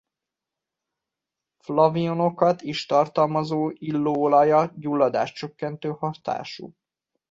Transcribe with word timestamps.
Flavonoidokat 1.57 2.61
is 2.61 2.85
tartalmazó 2.87 3.69
illóolaja 3.73 4.71
gyulladáscsökkentő 4.75 5.89
hatású. 5.91 6.73